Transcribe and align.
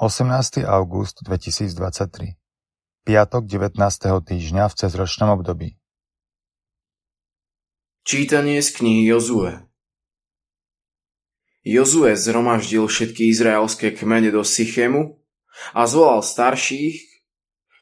18. 0.00 0.64
august 0.64 1.20
2023 1.20 2.40
Piatok 3.04 3.44
19. 3.44 3.76
týždňa 4.24 4.64
v 4.72 4.74
cezročnom 4.74 5.36
období 5.36 5.76
Čítanie 8.00 8.64
z 8.64 8.72
knihy 8.72 9.12
Jozue 9.12 9.68
Jozue 11.60 12.16
zhromaždil 12.16 12.88
všetky 12.88 13.28
izraelské 13.36 13.92
kmene 13.92 14.32
do 14.32 14.40
Sychému 14.40 15.20
a 15.76 15.84
zvolal 15.84 16.24
starších, 16.24 16.96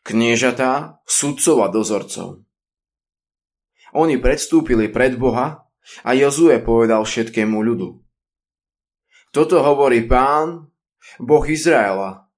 kniežatá, 0.03 0.99
sudcov 1.07 1.63
a 1.63 1.71
dozorcov. 1.71 2.43
Oni 3.95 4.19
predstúpili 4.19 4.91
pred 4.91 5.15
Boha 5.15 5.63
a 6.03 6.11
Jozue 6.19 6.59
povedal 6.59 7.07
všetkému 7.07 7.55
ľudu. 7.55 8.03
Toto 9.31 9.63
hovorí 9.63 10.11
pán, 10.11 10.71
Boh 11.19 11.45
Izraela. 11.45 12.29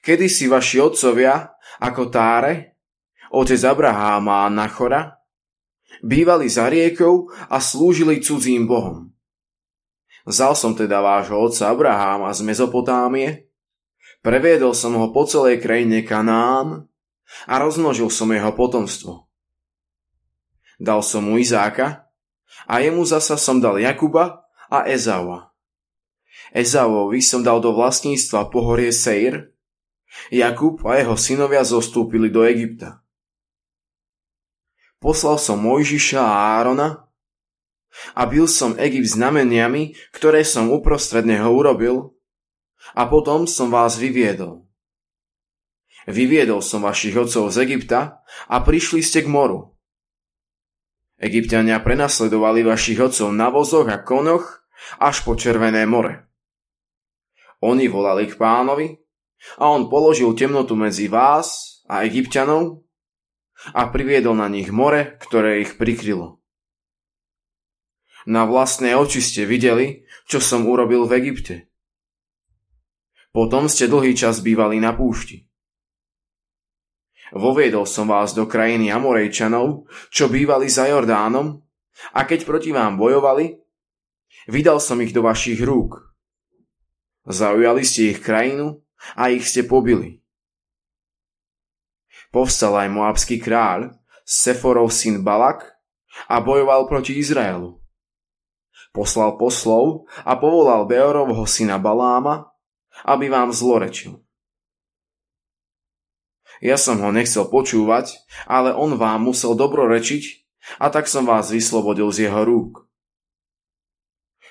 Kedy 0.00 0.26
si 0.32 0.48
vaši 0.48 0.80
otcovia, 0.80 1.52
ako 1.80 2.08
Táre, 2.08 2.80
otec 3.30 3.60
Abraháma 3.68 4.48
a 4.48 4.52
Nachora, 4.52 5.20
bývali 6.00 6.48
za 6.48 6.72
riekou 6.72 7.28
a 7.52 7.60
slúžili 7.60 8.24
cudzím 8.24 8.64
bohom. 8.64 9.12
Vzal 10.24 10.52
som 10.56 10.72
teda 10.76 11.00
vášho 11.00 11.36
otca 11.36 11.72
Abraháma 11.72 12.32
z 12.32 12.40
Mezopotámie, 12.44 13.48
previedol 14.20 14.76
som 14.76 14.96
ho 14.96 15.12
po 15.12 15.24
celej 15.24 15.60
krajine 15.60 16.04
Kanán 16.04 16.88
a 17.48 17.54
rozmnožil 17.56 18.08
som 18.12 18.28
jeho 18.32 18.52
potomstvo. 18.52 19.28
Dal 20.80 21.04
som 21.04 21.28
mu 21.28 21.36
Izáka 21.36 22.08
a 22.64 22.80
jemu 22.80 23.04
zasa 23.04 23.36
som 23.36 23.60
dal 23.60 23.80
Jakuba 23.80 24.48
a 24.72 24.88
Ezaua. 24.88 25.49
Ezauovi 26.50 27.22
som 27.22 27.46
dal 27.46 27.62
do 27.62 27.70
vlastníctva 27.74 28.50
pohorie 28.50 28.90
Seir, 28.90 29.54
Jakub 30.30 30.82
a 30.82 30.98
jeho 30.98 31.14
synovia 31.14 31.62
zostúpili 31.62 32.34
do 32.34 32.42
Egypta. 32.42 33.02
Poslal 34.98 35.38
som 35.38 35.62
Mojžiša 35.62 36.20
a 36.20 36.60
Árona 36.60 37.08
a 38.12 38.22
bil 38.26 38.50
som 38.50 38.76
Egypt 38.76 39.16
znameniami, 39.16 39.96
ktoré 40.12 40.42
som 40.42 40.68
uprostred 40.68 41.24
neho 41.24 41.48
urobil 41.48 42.12
a 42.92 43.06
potom 43.06 43.46
som 43.46 43.70
vás 43.70 43.96
vyviedol. 43.96 44.66
Vyviedol 46.10 46.60
som 46.60 46.82
vašich 46.82 47.14
otcov 47.14 47.54
z 47.54 47.56
Egypta 47.64 48.20
a 48.50 48.56
prišli 48.60 49.00
ste 49.00 49.22
k 49.24 49.28
moru. 49.30 49.78
Egyptiania 51.20 51.78
prenasledovali 51.84 52.64
vašich 52.64 52.98
otcov 52.98 53.28
na 53.30 53.52
vozoch 53.52 53.86
a 53.92 54.00
konoch 54.00 54.64
až 54.96 55.22
po 55.22 55.36
Červené 55.36 55.84
more. 55.84 56.29
Oni 57.60 57.92
volali 57.92 58.24
k 58.24 58.40
pánovi 58.40 58.96
a 59.60 59.68
on 59.68 59.92
položil 59.92 60.32
temnotu 60.32 60.72
medzi 60.72 61.12
vás 61.12 61.80
a 61.84 62.08
egyptianov 62.08 62.88
a 63.76 63.92
priviedol 63.92 64.32
na 64.32 64.48
nich 64.48 64.72
more, 64.72 65.20
ktoré 65.20 65.60
ich 65.60 65.76
prikrylo. 65.76 66.40
Na 68.24 68.48
vlastné 68.48 68.96
oči 68.96 69.20
ste 69.20 69.44
videli, 69.44 70.08
čo 70.28 70.40
som 70.40 70.64
urobil 70.64 71.04
v 71.04 71.20
Egypte. 71.20 71.56
Potom 73.32 73.68
ste 73.68 73.88
dlhý 73.88 74.16
čas 74.16 74.40
bývali 74.40 74.80
na 74.80 74.96
púšti. 74.96 75.44
Voviedol 77.30 77.86
som 77.86 78.10
vás 78.10 78.34
do 78.34 78.48
krajiny 78.48 78.90
Amorejčanov, 78.90 79.86
čo 80.10 80.26
bývali 80.26 80.66
za 80.66 80.90
Jordánom, 80.90 81.62
a 82.16 82.20
keď 82.24 82.48
proti 82.48 82.72
vám 82.72 82.96
bojovali, 82.96 83.60
vydal 84.48 84.80
som 84.80 84.98
ich 85.04 85.12
do 85.12 85.20
vašich 85.20 85.60
rúk– 85.60 86.00
Zaujali 87.28 87.84
ste 87.84 88.16
ich 88.16 88.20
krajinu 88.24 88.80
a 89.16 89.28
ich 89.28 89.44
ste 89.44 89.64
pobili. 89.64 90.20
Povstal 92.30 92.86
aj 92.86 92.88
moabský 92.94 93.42
kráľ, 93.42 93.98
Seforov 94.22 94.94
syn 94.94 95.26
Balak, 95.26 95.80
a 96.30 96.42
bojoval 96.42 96.86
proti 96.90 97.18
Izraelu. 97.18 97.78
Poslal 98.90 99.38
poslov 99.38 100.10
a 100.26 100.34
povolal 100.34 100.86
Beorovho 100.86 101.46
syna 101.46 101.78
Baláma, 101.78 102.50
aby 103.06 103.30
vám 103.30 103.54
zlorečil. 103.54 104.18
Ja 106.60 106.76
som 106.76 107.00
ho 107.00 107.08
nechcel 107.14 107.46
počúvať, 107.48 108.20
ale 108.44 108.74
on 108.74 108.98
vám 108.98 109.24
musel 109.30 109.56
dobrorečiť 109.56 110.44
a 110.82 110.92
tak 110.92 111.08
som 111.08 111.24
vás 111.24 111.48
vyslobodil 111.48 112.10
z 112.12 112.28
jeho 112.28 112.42
rúk. 112.44 112.89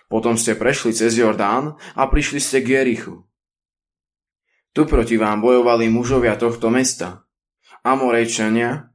Potom 0.09 0.35
ste 0.35 0.57
prešli 0.57 0.91
cez 0.91 1.13
Jordán 1.15 1.77
a 1.93 2.09
prišli 2.09 2.41
ste 2.41 2.65
k 2.65 2.81
Jerichu. 2.81 3.29
Tu 4.73 4.89
proti 4.89 5.21
vám 5.21 5.41
bojovali 5.41 5.85
mužovia 5.89 6.33
tohto 6.33 6.73
mesta. 6.73 7.29
Amorejčania, 7.85 8.89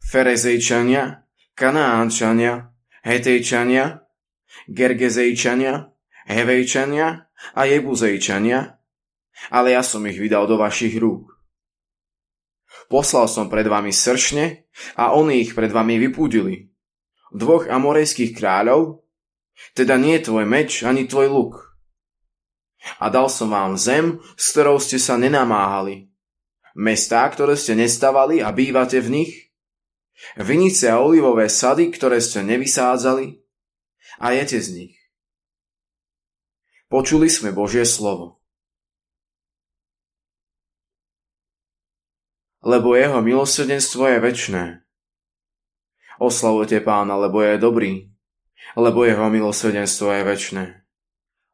Ferezejčania, 0.00 1.28
Kanánčania, 1.52 2.72
Hetejčania, 3.04 4.04
Gergezejčania, 4.66 5.92
Hevejčania 6.24 7.28
a 7.52 7.62
Jebuzejčania, 7.68 8.80
ale 9.52 9.68
ja 9.76 9.84
som 9.84 10.00
ich 10.08 10.16
vydal 10.16 10.48
do 10.48 10.56
vašich 10.56 10.96
rúk. 10.96 11.28
Poslal 12.88 13.28
som 13.28 13.52
pred 13.52 13.68
vami 13.68 13.92
sršne 13.92 14.64
a 14.96 15.12
oni 15.12 15.44
ich 15.44 15.52
pred 15.52 15.68
vami 15.68 16.00
vypúdili. 16.00 16.72
Dvoch 17.34 17.68
amorejských 17.68 18.32
kráľov, 18.32 19.03
teda 19.74 19.98
nie 19.98 20.18
tvoj 20.20 20.46
meč 20.46 20.82
ani 20.86 21.06
tvoj 21.08 21.28
luk. 21.30 21.52
A 23.00 23.08
dal 23.08 23.32
som 23.32 23.48
vám 23.48 23.80
zem, 23.80 24.20
s 24.36 24.52
ktorou 24.52 24.76
ste 24.76 25.00
sa 25.00 25.16
nenamáhali. 25.16 26.12
Mestá, 26.76 27.24
ktoré 27.30 27.56
ste 27.56 27.78
nestavali 27.78 28.44
a 28.44 28.52
bývate 28.52 29.00
v 29.00 29.22
nich. 29.22 29.32
Vinice 30.36 30.90
a 30.90 31.00
olivové 31.00 31.48
sady, 31.48 31.90
ktoré 31.90 32.20
ste 32.20 32.44
nevysádzali. 32.44 33.40
A 34.20 34.36
jete 34.36 34.60
z 34.60 34.68
nich. 34.74 34.94
Počuli 36.86 37.26
sme 37.26 37.50
Božie 37.50 37.82
slovo. 37.88 38.44
Lebo 42.64 42.96
jeho 42.96 43.20
milosrdenstvo 43.20 44.08
je 44.08 44.18
väčné. 44.22 44.64
Oslavujte 46.22 46.78
pána, 46.80 47.18
lebo 47.18 47.42
je 47.42 47.58
dobrý 47.58 48.13
lebo 48.72 49.04
jeho 49.04 49.28
milosrdenstvo 49.28 50.08
je 50.08 50.22
väčné. 50.24 50.64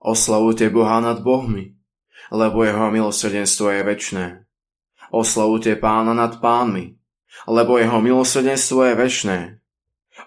Oslavujte 0.01 0.73
Boha 0.73 1.03
nad 1.05 1.21
bohmi, 1.21 1.77
lebo 2.33 2.65
jeho 2.65 2.89
milosrdenstvo 2.89 3.69
je 3.69 3.83
väčné. 3.85 4.27
Oslavujte 5.13 5.77
pána 5.77 6.15
nad 6.17 6.41
pánmi, 6.41 6.97
lebo 7.51 7.77
jeho 7.77 8.01
milosrdenstvo 8.01 8.81
je 8.89 8.95
väčné. 8.95 9.39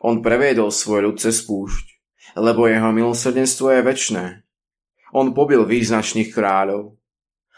On 0.03 0.19
previedol 0.21 0.69
svoj 0.69 1.09
ľud 1.09 1.17
cez 1.17 1.41
púšť, 1.47 1.85
lebo 2.37 2.69
jeho 2.69 2.91
milosrdenstvo 2.93 3.67
je 3.73 3.81
väčné. 3.81 4.25
On 5.15 5.33
pobil 5.33 5.65
význačných 5.65 6.29
kráľov, 6.29 6.99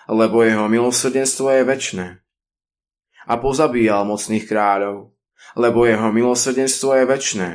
lebo 0.08 0.46
jeho 0.46 0.69
milosrdenstvo 0.72 1.52
je 1.52 1.64
väčné. 1.66 2.08
A 3.25 3.34
pozabíjal 3.41 4.06
mocných 4.06 4.46
kráľov, 4.46 5.18
lebo 5.58 5.84
jeho 5.84 6.14
milosrdenstvo 6.14 6.94
je 6.94 7.03
väčné 7.09 7.50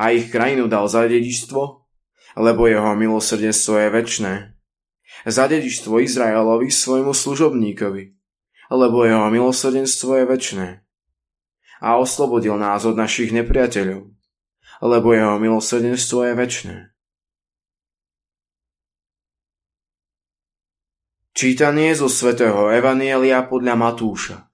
a 0.00 0.16
ich 0.16 0.32
krajinu 0.32 0.64
dal 0.64 0.88
za 0.88 1.04
dedičstvo, 1.04 1.84
lebo 2.40 2.64
jeho 2.64 2.96
milosrdenstvo 2.96 3.76
je 3.76 3.88
väčné. 3.92 4.34
Za 5.28 5.44
dedičstvo 5.44 6.00
Izraelovi 6.00 6.72
svojmu 6.72 7.12
služobníkovi, 7.12 8.04
lebo 8.72 9.04
jeho 9.04 9.28
milosrdenstvo 9.28 10.16
je 10.16 10.24
väčné. 10.24 10.68
A 11.84 12.00
oslobodil 12.00 12.56
nás 12.56 12.88
od 12.88 12.96
našich 12.96 13.28
nepriateľov, 13.28 14.08
lebo 14.80 15.08
jeho 15.12 15.36
milosrdenstvo 15.36 16.24
je 16.24 16.32
väčné. 16.32 16.76
Čítanie 21.36 21.92
zo 21.92 22.08
svätého 22.08 22.72
Evanielia 22.72 23.44
podľa 23.44 23.76
Matúša 23.76 24.48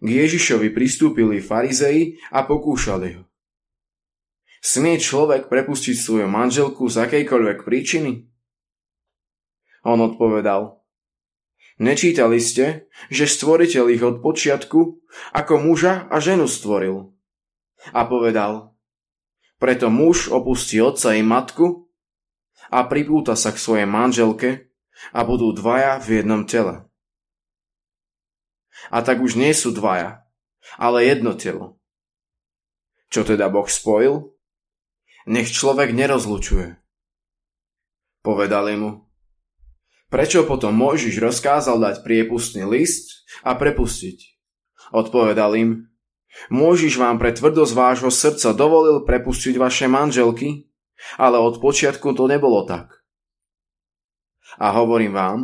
K 0.00 0.08
Ježišovi 0.08 0.72
pristúpili 0.72 1.40
farizei 1.40 2.20
a 2.32 2.44
pokúšali 2.44 3.16
ho. 3.16 3.27
Smie 4.58 4.98
človek 4.98 5.46
prepustiť 5.46 5.94
svoju 5.94 6.26
manželku 6.26 6.90
z 6.90 7.06
akejkoľvek 7.06 7.62
príčiny? 7.62 8.26
On 9.86 9.98
odpovedal, 10.02 10.78
Nečítali 11.78 12.42
ste, 12.42 12.90
že 13.06 13.30
stvoriteľ 13.30 13.84
ich 13.94 14.02
od 14.02 14.18
počiatku 14.18 14.98
ako 15.30 15.54
muža 15.62 16.10
a 16.10 16.18
ženu 16.18 16.50
stvoril? 16.50 17.14
A 17.94 18.02
povedal, 18.02 18.74
preto 19.62 19.86
muž 19.86 20.26
opustí 20.26 20.82
otca 20.82 21.14
i 21.14 21.22
matku 21.22 21.86
a 22.74 22.82
pripúta 22.82 23.38
sa 23.38 23.54
k 23.54 23.62
svojej 23.62 23.86
manželke 23.86 24.74
a 25.14 25.22
budú 25.22 25.54
dvaja 25.54 26.02
v 26.02 26.18
jednom 26.18 26.42
tele. 26.50 26.90
A 28.90 28.98
tak 29.06 29.22
už 29.22 29.38
nie 29.38 29.54
sú 29.54 29.70
dvaja, 29.70 30.26
ale 30.74 31.06
jedno 31.06 31.38
telo. 31.38 31.78
Čo 33.06 33.22
teda 33.22 33.46
Boh 33.46 33.70
spojil, 33.70 34.34
nech 35.26 35.50
človek 35.50 35.90
nerozlučuje. 35.96 36.76
Povedali 38.22 38.76
mu, 38.76 39.08
Prečo 40.08 40.48
potom 40.48 40.72
Mojžiš 40.72 41.20
rozkázal 41.20 41.76
dať 41.84 41.96
priepustný 42.00 42.64
list 42.64 43.28
a 43.44 43.52
prepustiť? 43.52 44.40
Odpovedal 44.96 45.52
im, 45.60 45.70
Môžiš 46.48 46.96
vám 46.96 47.20
pre 47.20 47.36
tvrdosť 47.36 47.72
vášho 47.76 48.08
srdca 48.08 48.56
dovolil 48.56 49.04
prepustiť 49.04 49.54
vaše 49.60 49.84
manželky, 49.84 50.70
ale 51.20 51.36
od 51.36 51.60
počiatku 51.60 52.16
to 52.16 52.24
nebolo 52.24 52.64
tak. 52.64 53.04
A 54.56 54.72
hovorím 54.72 55.12
vám, 55.12 55.40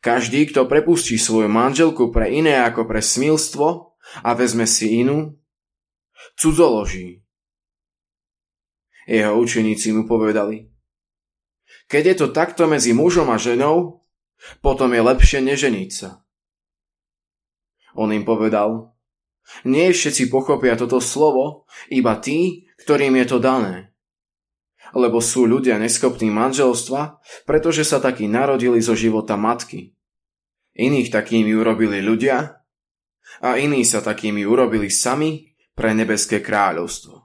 každý, 0.00 0.48
kto 0.48 0.64
prepustí 0.64 1.20
svoju 1.20 1.48
manželku 1.52 2.08
pre 2.08 2.32
iné 2.32 2.64
ako 2.64 2.88
pre 2.88 3.04
smilstvo 3.04 3.96
a 4.24 4.30
vezme 4.32 4.64
si 4.64 5.04
inú, 5.04 5.36
cudzoloží. 6.36 7.24
Jeho 9.10 9.34
učeníci 9.34 9.90
mu 9.90 10.06
povedali, 10.06 10.70
keď 11.90 12.14
je 12.14 12.16
to 12.22 12.26
takto 12.30 12.70
medzi 12.70 12.94
mužom 12.94 13.26
a 13.34 13.42
ženou, 13.42 14.06
potom 14.62 14.94
je 14.94 15.02
lepšie 15.02 15.42
neženiť 15.42 15.90
sa. 15.90 16.22
On 17.98 18.06
im 18.14 18.22
povedal, 18.22 18.94
nie 19.66 19.90
všetci 19.90 20.30
pochopia 20.30 20.78
toto 20.78 21.02
slovo, 21.02 21.66
iba 21.90 22.14
tí, 22.22 22.70
ktorým 22.78 23.18
je 23.18 23.26
to 23.26 23.38
dané 23.42 23.90
lebo 24.94 25.22
sú 25.22 25.46
ľudia 25.46 25.78
neschopní 25.78 26.30
manželstva, 26.30 27.22
pretože 27.46 27.86
sa 27.86 28.02
takí 28.02 28.26
narodili 28.26 28.82
zo 28.82 28.98
života 28.98 29.38
matky. 29.38 29.94
Iných 30.74 31.10
takými 31.10 31.54
urobili 31.54 32.02
ľudia 32.02 32.62
a 33.42 33.48
iní 33.58 33.86
sa 33.86 34.02
takými 34.02 34.46
urobili 34.46 34.90
sami 34.90 35.54
pre 35.74 35.94
nebeské 35.94 36.42
kráľovstvo. 36.42 37.19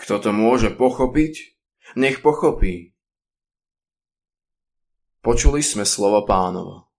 Kto 0.00 0.20
to 0.20 0.30
môže 0.34 0.74
pochopiť, 0.74 1.54
nech 1.94 2.20
pochopí. 2.24 2.94
Počuli 5.24 5.64
sme 5.64 5.88
slovo 5.88 6.26
pánovo. 6.28 6.93